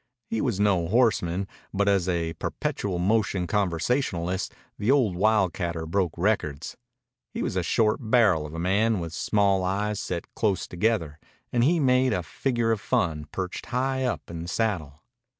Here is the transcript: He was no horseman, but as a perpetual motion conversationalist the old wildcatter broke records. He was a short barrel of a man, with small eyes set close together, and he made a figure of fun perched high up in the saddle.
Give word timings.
He 0.31 0.41
was 0.41 0.59
no 0.59 0.87
horseman, 0.87 1.47
but 1.71 1.87
as 1.87 2.09
a 2.09 2.33
perpetual 2.33 2.97
motion 2.97 3.45
conversationalist 3.45 4.51
the 4.79 4.89
old 4.89 5.15
wildcatter 5.15 5.85
broke 5.85 6.17
records. 6.17 6.75
He 7.29 7.43
was 7.43 7.55
a 7.55 7.61
short 7.61 7.99
barrel 8.09 8.47
of 8.47 8.55
a 8.55 8.59
man, 8.59 8.99
with 8.99 9.13
small 9.13 9.63
eyes 9.63 9.99
set 9.99 10.25
close 10.33 10.67
together, 10.67 11.19
and 11.53 11.63
he 11.63 11.79
made 11.79 12.13
a 12.13 12.23
figure 12.23 12.71
of 12.71 12.81
fun 12.81 13.25
perched 13.31 13.67
high 13.67 14.03
up 14.03 14.31
in 14.31 14.41
the 14.41 14.47
saddle. 14.47 15.03